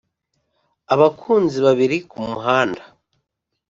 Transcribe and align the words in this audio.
abakunzi 0.93 1.57
babiri 1.65 1.97
kumuhanda 2.09 2.83